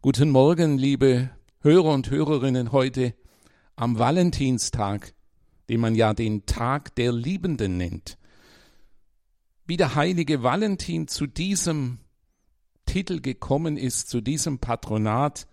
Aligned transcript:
Guten 0.00 0.30
Morgen, 0.30 0.78
liebe 0.78 1.28
Hörer 1.60 1.92
und 1.92 2.08
Hörerinnen, 2.08 2.70
heute 2.70 3.14
am 3.74 3.98
Valentinstag, 3.98 5.12
den 5.68 5.80
man 5.80 5.96
ja 5.96 6.14
den 6.14 6.46
Tag 6.46 6.94
der 6.94 7.10
Liebenden 7.10 7.78
nennt. 7.78 8.16
Wie 9.66 9.76
der 9.76 9.96
heilige 9.96 10.44
Valentin 10.44 11.08
zu 11.08 11.26
diesem 11.26 11.98
Titel 12.86 13.20
gekommen 13.20 13.76
ist, 13.76 14.08
zu 14.08 14.20
diesem 14.20 14.60
Patronat, 14.60 15.48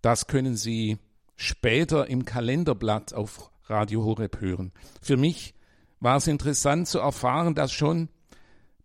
das 0.00 0.26
können 0.26 0.56
Sie 0.56 0.96
später 1.36 2.08
im 2.08 2.24
Kalenderblatt 2.24 3.12
auf 3.12 3.50
Radio 3.66 4.04
Horeb 4.04 4.40
hören. 4.40 4.72
Für 5.02 5.18
mich 5.18 5.52
war 6.00 6.16
es 6.16 6.28
interessant 6.28 6.88
zu 6.88 7.00
erfahren, 7.00 7.54
dass 7.54 7.72
schon 7.72 8.08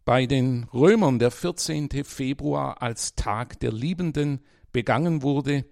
bei 0.08 0.26
den 0.26 0.64
Römern 0.74 1.20
der 1.20 1.32
14. 1.32 1.90
Februar 2.05 2.82
als 2.82 3.16
Tag 3.16 3.60
der 3.60 3.73
Liebenden 3.73 4.40
begangen 4.72 5.22
wurde. 5.22 5.66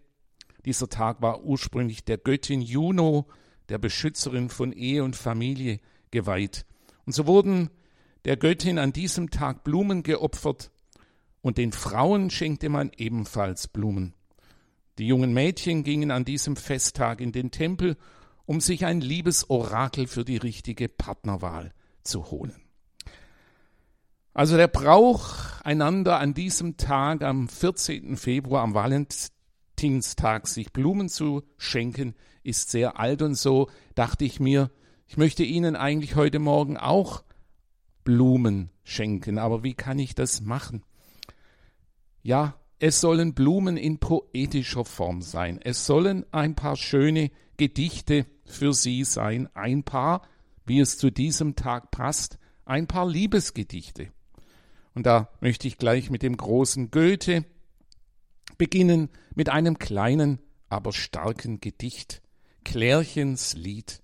Dieser 0.66 0.90
Tag 0.90 1.22
war 1.22 1.46
ursprünglich 1.46 2.04
der 2.04 2.18
Göttin 2.18 2.60
Juno, 2.60 3.28
der 3.70 3.78
Beschützerin 3.78 4.50
von 4.50 4.74
Ehe 4.74 5.06
und 5.06 5.16
Familie, 5.16 5.80
geweiht. 6.12 6.66
Und 7.06 7.14
so 7.14 7.28
wurden 7.28 7.70
der 8.26 8.36
Göttin 8.36 8.78
an 8.78 8.92
diesem 8.92 9.30
Tag 9.30 9.64
Blumen 9.64 10.04
geopfert 10.04 10.70
und 11.40 11.58
den 11.58 11.72
Frauen 11.72 12.30
schenkte 12.30 12.68
man 12.68 12.92
ebenfalls 12.98 13.70
Blumen. 13.70 14.16
Die 14.98 15.08
jungen 15.08 15.34
Mädchen 15.34 15.86
gingen 15.86 16.12
an 16.12 16.26
diesem 16.26 16.58
Festtag 16.58 17.22
in 17.22 17.32
den 17.32 17.52
Tempel, 17.52 17.96
um 18.46 18.60
sich 18.60 18.86
ein 18.86 19.00
Liebesorakel 19.00 20.08
für 20.08 20.26
die 20.26 20.36
richtige 20.36 20.90
Partnerwahl 20.90 21.74
zu 22.04 22.32
holen. 22.32 22.65
Also 24.36 24.58
der 24.58 24.68
Brauch, 24.68 25.62
einander 25.64 26.20
an 26.20 26.34
diesem 26.34 26.76
Tag, 26.76 27.24
am 27.24 27.48
14. 27.48 28.18
Februar, 28.18 28.64
am 28.64 28.74
Valentinstag, 28.74 30.48
sich 30.48 30.74
Blumen 30.74 31.08
zu 31.08 31.44
schenken, 31.58 32.16
ist 32.44 32.70
sehr 32.70 33.00
alt 33.00 33.22
und 33.22 33.36
so 33.36 33.70
dachte 33.96 34.26
ich 34.26 34.42
mir, 34.42 34.72
ich 35.08 35.16
möchte 35.16 35.46
Ihnen 35.46 35.78
eigentlich 35.78 36.18
heute 36.18 36.40
Morgen 36.40 36.76
auch 36.76 37.24
Blumen 38.04 38.72
schenken, 38.84 39.38
aber 39.38 39.64
wie 39.64 39.74
kann 39.74 40.00
ich 40.00 40.16
das 40.16 40.42
machen? 40.42 40.84
Ja, 42.22 42.56
es 42.78 43.00
sollen 43.00 43.36
Blumen 43.36 43.78
in 43.78 44.00
poetischer 44.00 44.84
Form 44.84 45.22
sein. 45.22 45.62
Es 45.64 45.86
sollen 45.86 46.26
ein 46.34 46.56
paar 46.56 46.76
schöne 46.76 47.32
Gedichte 47.56 48.26
für 48.44 48.74
Sie 48.74 49.06
sein, 49.06 49.48
ein 49.54 49.84
paar, 49.84 50.24
wie 50.66 50.82
es 50.82 50.98
zu 50.98 51.10
diesem 51.10 51.56
Tag 51.56 51.90
passt, 51.90 52.38
ein 52.66 52.88
paar 52.88 53.08
Liebesgedichte. 53.08 54.12
Und 54.96 55.06
da 55.06 55.30
möchte 55.42 55.68
ich 55.68 55.78
gleich 55.78 56.10
mit 56.10 56.24
dem 56.24 56.36
großen 56.38 56.90
Goethe 56.90 57.46
beginnen, 58.58 59.10
mit 59.36 59.50
einem 59.50 59.78
kleinen, 59.78 60.40
aber 60.70 60.94
starken 60.94 61.60
Gedicht, 61.60 62.22
Klärchens 62.64 63.54
Lied. 63.54 64.02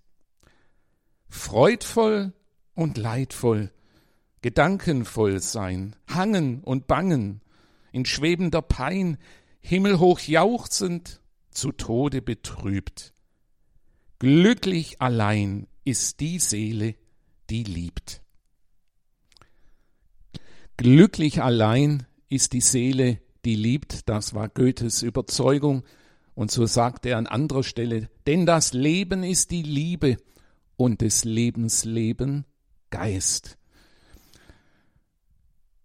Freudvoll 1.29 2.33
und 2.75 2.97
leidvoll, 2.97 3.71
gedankenvoll 4.41 5.41
sein, 5.41 5.95
hangen 6.07 6.61
und 6.61 6.87
bangen, 6.87 7.41
in 7.93 8.05
schwebender 8.05 8.61
Pein, 8.61 9.17
himmelhoch 9.61 10.19
jauchzend, 10.19 11.21
zu 11.51 11.71
Tode 11.71 12.21
betrübt. 12.21 13.13
Glücklich 14.19 15.01
allein 15.01 15.67
ist 15.83 16.19
die 16.19 16.39
Seele, 16.39 16.95
die 17.49 17.63
liebt. 17.63 18.20
Glücklich 20.81 21.43
allein 21.43 22.07
ist 22.27 22.53
die 22.53 22.59
Seele, 22.59 23.19
die 23.45 23.53
liebt, 23.53 24.09
das 24.09 24.33
war 24.33 24.49
Goethes 24.49 25.03
Überzeugung, 25.03 25.83
und 26.33 26.49
so 26.49 26.65
sagt 26.65 27.05
er 27.05 27.19
an 27.19 27.27
anderer 27.27 27.61
Stelle, 27.61 28.09
denn 28.25 28.47
das 28.47 28.73
Leben 28.73 29.21
ist 29.21 29.51
die 29.51 29.61
Liebe 29.61 30.17
und 30.77 31.01
des 31.01 31.23
Lebens 31.23 31.85
Leben 31.85 32.45
Geist. 32.89 33.59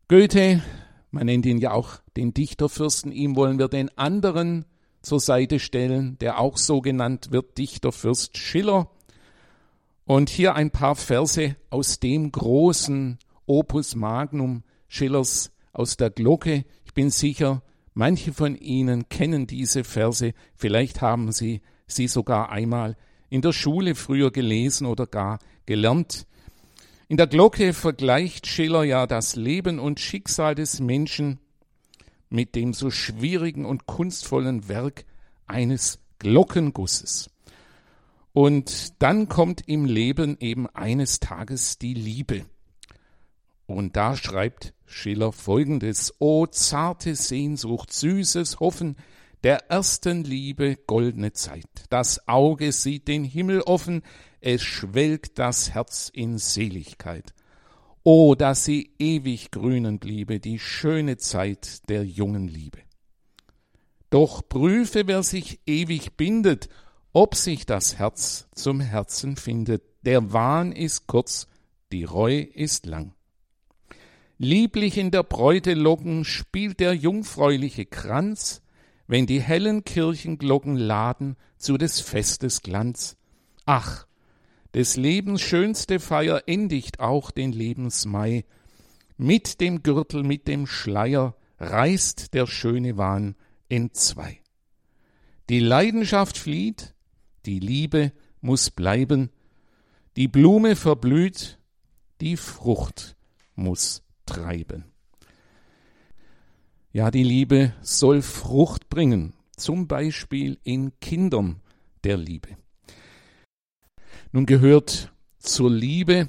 Goethe, 0.09 0.63
man 1.11 1.27
nennt 1.27 1.45
ihn 1.45 1.59
ja 1.59 1.73
auch 1.73 1.99
den 2.17 2.33
Dichterfürsten, 2.33 3.13
ihm 3.13 3.37
wollen 3.37 3.59
wir 3.59 3.69
den 3.69 3.91
anderen 3.99 4.65
zur 5.03 5.21
Seite 5.21 5.59
stellen, 5.59 6.17
der 6.21 6.41
auch 6.41 6.57
so 6.57 6.81
genannt 6.81 7.33
wird, 7.33 7.59
Dichterfürst 7.59 8.39
Schiller. 8.39 8.91
Und 10.07 10.31
hier 10.31 10.55
ein 10.55 10.71
paar 10.71 10.97
Verse 10.97 11.55
aus 11.69 12.01
dem 12.01 12.33
großen 12.33 13.19
Opus 13.45 13.95
Magnum, 13.95 14.63
Schillers 14.97 15.53
aus 15.73 15.99
der 15.99 16.09
Glocke. 16.09 16.65
Ich 16.87 16.95
bin 16.95 17.11
sicher, 17.11 17.63
manche 17.93 18.33
von 18.33 18.57
Ihnen 18.57 19.11
kennen 19.11 19.47
diese 19.47 19.85
Verse, 19.85 20.33
vielleicht 20.55 21.03
haben 21.03 21.33
Sie 21.33 21.61
sie 21.87 22.09
sogar 22.09 22.51
einmal 22.51 22.97
in 23.29 23.43
der 23.43 23.53
Schule 23.53 23.95
früher 23.95 24.31
gelesen 24.31 24.87
oder 24.87 25.07
gar 25.07 25.39
gelernt. 25.67 26.27
In 27.09 27.19
der 27.19 27.27
Glocke 27.27 27.75
vergleicht 27.75 28.47
Schiller 28.47 28.85
ja 28.85 29.07
das 29.07 29.37
Leben 29.37 29.79
und 29.79 30.01
Schicksal 30.01 30.55
des 30.55 30.81
Menschen 30.81 31.41
mit 32.31 32.55
dem 32.55 32.73
so 32.73 32.91
schwierigen 32.91 33.67
und 33.67 33.87
kunstvollen 33.87 34.69
Werk 34.69 35.05
eines 35.47 35.99
Glockengusses. 36.19 37.31
Und 38.33 38.95
dann 39.03 39.29
kommt 39.29 39.69
im 39.69 39.85
Leben 39.85 40.39
eben 40.41 40.67
eines 40.71 41.21
Tages 41.21 41.79
die 41.79 41.95
Liebe. 41.95 42.47
Und 43.67 43.97
da 43.97 44.17
schreibt 44.17 44.75
Schiller 44.85 45.33
folgendes: 45.33 46.15
O 46.19 46.47
zarte 46.47 47.15
Sehnsucht, 47.15 47.93
süßes 47.93 48.61
Hoffen 48.61 48.97
der 49.43 49.71
ersten 49.71 50.25
Liebe, 50.25 50.77
goldene 50.87 51.33
Zeit. 51.33 51.69
Das 51.91 52.27
Auge 52.27 52.73
sieht 52.73 53.07
den 53.07 53.25
Himmel 53.25 53.61
offen, 53.61 54.03
es 54.41 54.63
schwelgt 54.63 55.39
das 55.39 55.71
Herz 55.71 56.11
in 56.13 56.39
Seligkeit. 56.39 57.33
O, 58.03 58.35
dass 58.35 58.65
sie 58.65 58.93
ewig 58.99 59.51
grünen 59.51 59.99
bliebe, 59.99 60.39
die 60.41 60.59
schöne 60.59 61.17
Zeit 61.17 61.89
der 61.89 62.05
jungen 62.05 62.47
Liebe. 62.47 62.79
Doch 64.11 64.49
prüfe, 64.49 65.07
wer 65.07 65.23
sich 65.23 65.61
ewig 65.67 66.17
bindet, 66.17 66.69
ob 67.13 67.35
sich 67.35 67.67
das 67.67 67.99
Herz 67.99 68.49
zum 68.55 68.81
Herzen 68.81 69.37
findet. 69.37 69.83
Der 70.03 70.33
Wahn 70.33 70.71
ist 70.71 71.07
kurz, 71.09 71.49
die 71.91 72.05
Reu 72.05 72.39
ist 72.39 72.87
lang. 72.87 73.13
Lieblich 74.39 74.99
in 74.99 75.11
der 75.11 75.23
Bräute 75.23 75.73
Locken 75.73 76.27
spielt 76.27 76.79
der 76.81 76.93
jungfräuliche 76.93 77.87
Kranz, 77.87 78.61
wenn 79.07 79.25
die 79.25 79.41
hellen 79.41 79.83
Kirchenglocken 79.83 80.77
laden 80.77 81.37
zu 81.57 81.79
des 81.79 82.01
Festes 82.01 82.61
Glanz. 82.61 83.17
Ach, 83.65 84.07
des 84.75 84.99
Lebens 84.99 85.41
schönste 85.41 86.01
Feier 86.01 86.43
endigt 86.47 87.01
auch 87.01 87.31
den 87.31 87.53
Lebensmai. 87.53 88.45
Mit 89.17 89.63
dem 89.63 89.83
Gürtel, 89.83 90.23
mit 90.23 90.49
dem 90.49 90.67
Schleier 90.67 91.35
reißt 91.59 92.35
der 92.35 92.47
schöne 92.47 92.99
Wahn 92.99 93.37
entzwei. 93.71 94.41
Die 95.49 95.61
Leidenschaft 95.61 96.37
flieht, 96.37 96.95
die 97.47 97.59
Liebe 97.59 98.13
muss 98.43 98.71
bleiben, 98.71 99.31
die 100.17 100.29
Blume 100.29 100.77
verblüht, 100.77 101.59
die 102.21 102.37
Frucht 102.37 103.17
muss 103.55 104.06
treiben. 104.27 104.85
Ja, 106.93 107.11
die 107.11 107.25
Liebe 107.25 107.73
soll 107.83 108.23
Frucht 108.23 108.89
bringen, 108.89 109.35
zum 109.57 109.87
Beispiel 109.87 110.59
in 110.65 110.99
Kindern 111.01 111.61
der 112.05 112.17
Liebe. 112.17 112.57
Nun 114.33 114.47
gehört 114.47 115.13
zur 115.39 115.71
Liebe, 115.71 116.29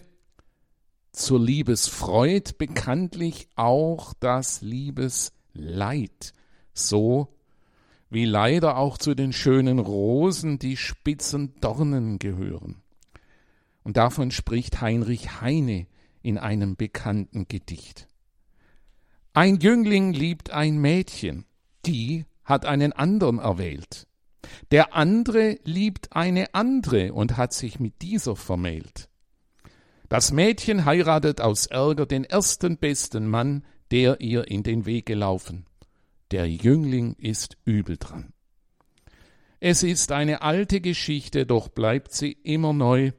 zur 1.12 1.40
Liebesfreud 1.40 2.58
bekanntlich 2.58 3.48
auch 3.56 4.14
das 4.20 4.62
Liebesleid, 4.62 6.34
so 6.74 7.34
wie 8.10 8.26
leider 8.26 8.78
auch 8.78 8.98
zu 8.98 9.16
den 9.16 9.34
schönen 9.34 9.80
Rosen 9.80 10.60
die 10.60 10.78
spitzen 10.78 11.56
Dornen 11.60 12.20
gehören. 12.20 12.82
Und 13.84 13.98
davon 13.98 14.32
spricht 14.32 14.82
Heinrich 14.82 15.42
Heine 15.42 15.88
in 16.28 16.38
einem 16.38 16.76
bekannten 16.76 17.48
Gedicht. 17.48 18.10
Ein 19.32 19.62
Jüngling 19.62 20.12
liebt 20.12 20.52
ein 20.52 20.78
Mädchen, 20.78 21.46
die 21.86 22.26
hat 22.44 22.66
einen 22.66 22.92
anderen 22.92 23.40
erwählt. 23.40 24.08
Der 24.72 24.94
andere 24.94 25.58
liebt 25.64 26.14
eine 26.18 26.54
andere 26.54 27.14
und 27.14 27.38
hat 27.38 27.54
sich 27.54 27.80
mit 27.80 28.02
dieser 28.02 28.36
vermählt. 28.36 29.08
Das 30.10 30.34
Mädchen 30.34 30.84
heiratet 30.84 31.40
aus 31.40 31.66
Ärger 31.68 32.06
den 32.06 32.26
ersten 32.26 32.78
besten 32.78 33.26
Mann, 33.26 33.64
der 33.92 34.20
ihr 34.20 34.50
in 34.50 34.64
den 34.64 34.86
Weg 34.86 35.06
gelaufen. 35.06 35.66
Der 36.32 36.46
Jüngling 36.50 37.14
ist 37.14 37.56
übel 37.64 37.96
dran. 37.96 38.34
Es 39.62 39.82
ist 39.82 40.12
eine 40.12 40.42
alte 40.42 40.82
Geschichte, 40.82 41.46
doch 41.46 41.70
bleibt 41.70 42.12
sie 42.12 42.34
immer 42.34 42.74
neu. 42.74 43.14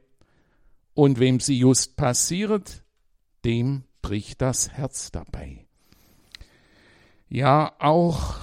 Und 0.93 1.19
wem 1.19 1.39
sie 1.39 1.57
just 1.57 1.95
passiert, 1.95 2.83
dem 3.45 3.83
bricht 4.01 4.41
das 4.41 4.69
Herz 4.69 5.11
dabei. 5.11 5.65
Ja, 7.27 7.73
auch 7.79 8.37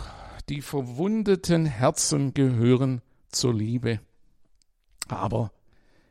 die 0.49 0.63
verwundeten 0.63 1.67
Herzen 1.67 2.35
gehören 2.35 3.03
zur 3.31 3.55
Liebe. 3.55 4.01
Aber 5.09 5.53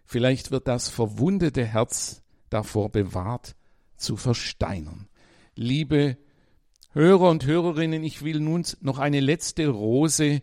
vielleicht 0.05 0.51
wird 0.51 0.67
das 0.67 0.89
verwundete 0.89 1.65
Herz 1.65 2.21
davor 2.49 2.89
bewahrt, 2.89 3.55
zu 3.97 4.17
versteinern. 4.17 5.07
Liebe 5.55 6.17
Hörer 6.91 7.29
und 7.29 7.45
Hörerinnen, 7.45 8.03
ich 8.03 8.23
will 8.23 8.39
nun 8.39 8.65
noch 8.81 8.99
eine 8.99 9.19
letzte 9.19 9.67
Rose 9.67 10.41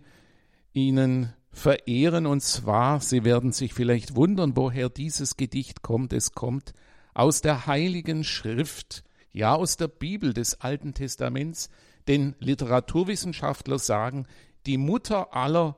Ihnen 0.72 1.32
verehren, 1.50 2.26
und 2.26 2.42
zwar, 2.42 3.00
Sie 3.00 3.24
werden 3.24 3.52
sich 3.52 3.74
vielleicht 3.74 4.16
wundern, 4.16 4.56
woher 4.56 4.88
dieses 4.88 5.36
Gedicht 5.36 5.82
kommt. 5.82 6.12
Es 6.12 6.32
kommt 6.32 6.72
aus 7.14 7.40
der 7.40 7.66
Heiligen 7.66 8.24
Schrift, 8.24 9.04
ja 9.32 9.54
aus 9.54 9.76
der 9.76 9.88
Bibel 9.88 10.32
des 10.32 10.60
Alten 10.60 10.94
Testaments, 10.94 11.70
denn 12.08 12.34
Literaturwissenschaftler 12.38 13.78
sagen, 13.78 14.26
die 14.66 14.78
Mutter 14.78 15.34
aller 15.34 15.76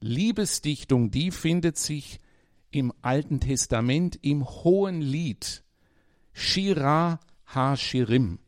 Liebesdichtung, 0.00 1.10
die 1.10 1.30
findet 1.30 1.76
sich 1.76 2.20
im 2.70 2.92
Alten 3.02 3.40
Testament 3.40 4.18
im 4.22 4.46
Hohen 4.46 5.00
Lied, 5.00 5.62
Shira 6.32 7.20
HaShirim. 7.46 8.38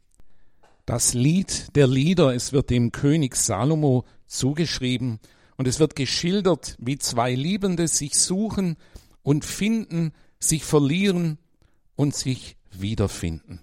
Das 0.84 1.14
Lied 1.14 1.74
der 1.76 1.86
Lieder, 1.86 2.34
es 2.34 2.52
wird 2.52 2.70
dem 2.70 2.92
König 2.92 3.36
Salomo 3.36 4.04
zugeschrieben 4.26 5.20
und 5.56 5.68
es 5.68 5.80
wird 5.80 5.96
geschildert, 5.96 6.76
wie 6.78 6.98
zwei 6.98 7.34
Liebende 7.34 7.88
sich 7.88 8.18
suchen 8.18 8.76
und 9.22 9.44
finden, 9.44 10.12
sich 10.38 10.64
verlieren 10.64 11.38
und 11.98 12.14
sich 12.14 12.56
wiederfinden. 12.70 13.60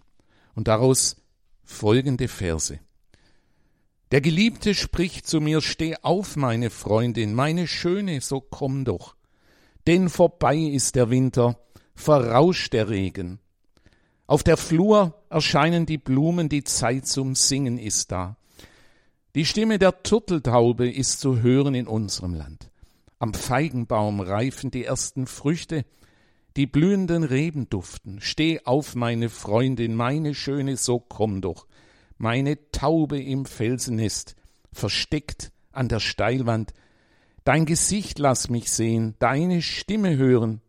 Und 0.55 0.67
daraus 0.67 1.15
folgende 1.63 2.27
Verse. 2.27 2.79
Der 4.11 4.19
Geliebte 4.19 4.75
spricht 4.75 5.25
zu 5.25 5.39
mir, 5.39 5.61
steh 5.61 5.95
auf, 6.01 6.35
meine 6.35 6.69
Freundin, 6.69 7.33
meine 7.33 7.65
Schöne, 7.65 8.19
so 8.19 8.41
komm 8.41 8.83
doch. 8.83 9.15
Denn 9.87 10.09
vorbei 10.09 10.57
ist 10.57 10.95
der 10.95 11.09
Winter, 11.09 11.57
verrauscht 11.95 12.73
der 12.73 12.89
Regen. 12.89 13.39
Auf 14.27 14.43
der 14.43 14.57
Flur 14.57 15.23
erscheinen 15.29 15.85
die 15.85 15.97
Blumen, 15.97 16.49
die 16.49 16.65
Zeit 16.65 17.07
zum 17.07 17.35
Singen 17.35 17.77
ist 17.77 18.11
da. 18.11 18.35
Die 19.33 19.45
Stimme 19.45 19.79
der 19.79 20.03
Turteltaube 20.03 20.91
ist 20.91 21.21
zu 21.21 21.41
hören 21.41 21.73
in 21.73 21.87
unserem 21.87 22.33
Land. 22.33 22.69
Am 23.17 23.33
Feigenbaum 23.33 24.19
reifen 24.19 24.71
die 24.71 24.83
ersten 24.83 25.25
Früchte, 25.25 25.85
die 26.55 26.67
blühenden 26.67 27.23
Reben 27.23 27.69
duften. 27.69 28.21
Steh 28.21 28.61
auf, 28.63 28.95
meine 28.95 29.29
Freundin, 29.29 29.95
meine 29.95 30.33
Schöne, 30.33 30.77
so 30.77 30.99
komm 30.99 31.41
doch. 31.41 31.67
Meine 32.17 32.71
Taube 32.71 33.21
im 33.21 33.45
Felsennest, 33.45 34.35
versteckt 34.71 35.51
an 35.71 35.89
der 35.89 35.99
Steilwand. 35.99 36.73
Dein 37.43 37.65
Gesicht 37.65 38.19
lass 38.19 38.49
mich 38.49 38.71
sehen, 38.71 39.15
deine 39.19 39.61
Stimme 39.61 40.15
hören, 40.15 40.61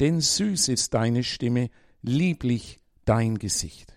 denn 0.00 0.20
süß 0.20 0.68
ist 0.68 0.94
deine 0.94 1.22
Stimme, 1.22 1.70
lieblich 2.02 2.80
dein 3.04 3.38
Gesicht. 3.38 3.94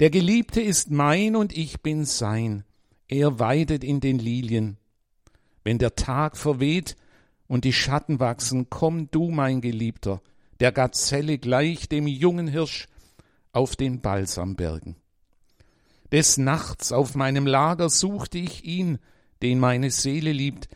Der 0.00 0.10
Geliebte 0.10 0.60
ist 0.60 0.90
mein 0.90 1.36
und 1.36 1.56
ich 1.56 1.80
bin 1.82 2.04
sein. 2.04 2.64
Er 3.06 3.38
weidet 3.38 3.84
in 3.84 4.00
den 4.00 4.18
Lilien. 4.18 4.76
Wenn 5.62 5.78
der 5.78 5.94
Tag 5.94 6.36
verweht 6.36 6.96
und 7.46 7.64
die 7.64 7.72
Schatten 7.72 8.20
wachsen, 8.20 8.68
komm 8.70 9.10
du, 9.10 9.30
mein 9.30 9.60
Geliebter, 9.60 10.22
der 10.60 10.72
Gazelle 10.72 11.38
gleich 11.38 11.88
dem 11.88 12.06
jungen 12.06 12.48
Hirsch 12.48 12.86
auf 13.52 13.76
den 13.76 14.00
Balsambergen. 14.00 14.96
Des 16.12 16.36
Nachts 16.36 16.92
auf 16.92 17.14
meinem 17.14 17.46
Lager 17.46 17.88
suchte 17.88 18.38
ich 18.38 18.64
ihn, 18.64 18.98
den 19.42 19.58
meine 19.58 19.90
Seele 19.90 20.32
liebt. 20.32 20.68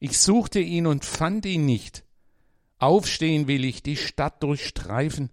Ich 0.00 0.18
suchte 0.18 0.60
ihn 0.60 0.86
und 0.86 1.04
fand 1.04 1.46
ihn 1.46 1.66
nicht. 1.66 2.04
Aufstehen 2.78 3.46
will 3.46 3.64
ich, 3.64 3.82
die 3.82 3.96
Stadt 3.96 4.42
durchstreifen, 4.42 5.30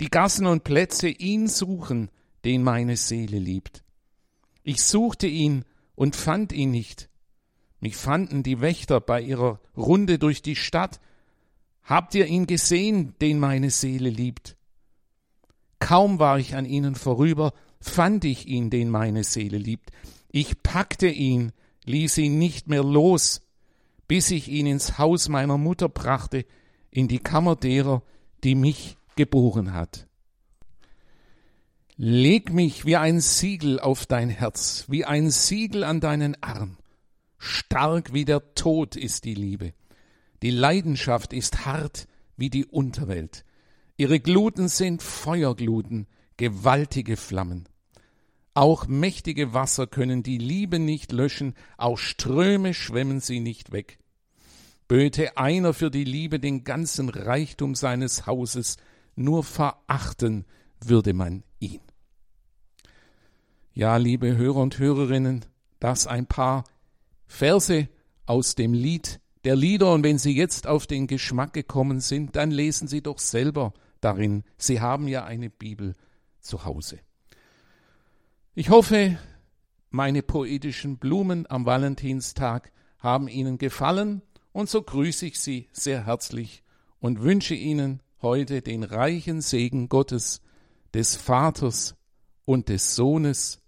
die 0.00 0.10
Gassen 0.10 0.46
und 0.46 0.64
Plätze 0.64 1.08
ihn 1.08 1.48
suchen, 1.48 2.10
den 2.44 2.62
meine 2.62 2.96
Seele 2.96 3.38
liebt. 3.38 3.82
Ich 4.62 4.82
suchte 4.82 5.26
ihn 5.26 5.64
und 5.94 6.16
fand 6.16 6.52
ihn 6.52 6.70
nicht. 6.70 7.08
Mich 7.80 7.96
fanden 7.96 8.42
die 8.42 8.60
Wächter 8.60 9.00
bei 9.00 9.20
ihrer 9.20 9.58
Runde 9.76 10.18
durch 10.18 10.42
die 10.42 10.56
Stadt. 10.56 11.00
Habt 11.82 12.14
ihr 12.14 12.26
ihn 12.26 12.46
gesehen, 12.46 13.14
den 13.20 13.38
meine 13.38 13.70
Seele 13.70 14.10
liebt? 14.10 14.56
Kaum 15.78 16.18
war 16.18 16.38
ich 16.38 16.54
an 16.54 16.66
ihnen 16.66 16.94
vorüber, 16.94 17.52
fand 17.80 18.24
ich 18.26 18.46
ihn, 18.46 18.68
den 18.68 18.90
meine 18.90 19.24
Seele 19.24 19.56
liebt. 19.56 19.90
Ich 20.30 20.62
packte 20.62 21.08
ihn, 21.08 21.52
ließ 21.86 22.18
ihn 22.18 22.38
nicht 22.38 22.68
mehr 22.68 22.84
los, 22.84 23.40
bis 24.06 24.30
ich 24.30 24.48
ihn 24.48 24.66
ins 24.66 24.98
Haus 24.98 25.28
meiner 25.28 25.56
Mutter 25.56 25.88
brachte, 25.88 26.44
in 26.90 27.08
die 27.08 27.18
Kammer 27.18 27.56
derer, 27.56 28.02
die 28.44 28.54
mich 28.54 28.98
geboren 29.16 29.72
hat. 29.72 30.06
Leg 31.96 32.52
mich 32.52 32.84
wie 32.84 32.96
ein 32.96 33.20
Siegel 33.20 33.80
auf 33.80 34.06
dein 34.06 34.30
Herz, 34.30 34.84
wie 34.88 35.04
ein 35.04 35.30
Siegel 35.30 35.84
an 35.84 36.00
deinen 36.00 36.42
Arm. 36.42 36.76
Stark 37.42 38.12
wie 38.12 38.26
der 38.26 38.54
Tod 38.54 38.96
ist 38.96 39.24
die 39.24 39.34
Liebe. 39.34 39.72
Die 40.42 40.50
Leidenschaft 40.50 41.32
ist 41.32 41.64
hart 41.64 42.06
wie 42.36 42.50
die 42.50 42.66
Unterwelt. 42.66 43.46
Ihre 43.96 44.20
Gluten 44.20 44.68
sind 44.68 45.02
Feuergluten, 45.02 46.06
gewaltige 46.36 47.16
Flammen. 47.16 47.66
Auch 48.52 48.86
mächtige 48.86 49.54
Wasser 49.54 49.86
können 49.86 50.22
die 50.22 50.36
Liebe 50.36 50.78
nicht 50.78 51.12
löschen, 51.12 51.54
auch 51.78 51.96
Ströme 51.96 52.74
schwemmen 52.74 53.20
sie 53.20 53.40
nicht 53.40 53.72
weg. 53.72 53.98
Böte 54.86 55.38
einer 55.38 55.72
für 55.72 55.90
die 55.90 56.04
Liebe 56.04 56.40
den 56.40 56.62
ganzen 56.62 57.08
Reichtum 57.08 57.74
seines 57.74 58.26
Hauses, 58.26 58.76
nur 59.16 59.44
verachten 59.44 60.44
würde 60.78 61.14
man 61.14 61.42
ihn. 61.58 61.80
Ja, 63.72 63.96
liebe 63.96 64.36
Hörer 64.36 64.56
und 64.56 64.78
Hörerinnen, 64.78 65.46
das 65.78 66.06
ein 66.06 66.26
paar 66.26 66.64
Verse 67.30 67.88
aus 68.26 68.56
dem 68.56 68.74
Lied 68.74 69.20
der 69.44 69.56
Lieder. 69.56 69.92
Und 69.92 70.02
wenn 70.02 70.18
Sie 70.18 70.36
jetzt 70.36 70.66
auf 70.66 70.86
den 70.86 71.06
Geschmack 71.06 71.52
gekommen 71.52 72.00
sind, 72.00 72.36
dann 72.36 72.50
lesen 72.50 72.88
Sie 72.88 73.02
doch 73.02 73.18
selber 73.18 73.72
darin. 74.00 74.42
Sie 74.58 74.80
haben 74.80 75.08
ja 75.08 75.24
eine 75.24 75.48
Bibel 75.48 75.94
zu 76.40 76.64
Hause. 76.64 76.98
Ich 78.54 78.68
hoffe, 78.68 79.16
meine 79.90 80.22
poetischen 80.22 80.98
Blumen 80.98 81.46
am 81.48 81.64
Valentinstag 81.64 82.72
haben 82.98 83.28
Ihnen 83.28 83.58
gefallen 83.58 84.22
und 84.52 84.68
so 84.68 84.82
grüße 84.82 85.26
ich 85.26 85.38
Sie 85.38 85.68
sehr 85.72 86.06
herzlich 86.06 86.64
und 86.98 87.22
wünsche 87.22 87.54
Ihnen 87.54 88.02
heute 88.20 88.60
den 88.60 88.82
reichen 88.82 89.40
Segen 89.40 89.88
Gottes, 89.88 90.42
des 90.92 91.14
Vaters 91.14 91.94
und 92.44 92.68
des 92.68 92.96
Sohnes 92.96 93.60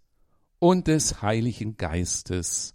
und 0.59 0.89
des 0.89 1.23
Heiligen 1.23 1.77
Geistes. 1.77 2.75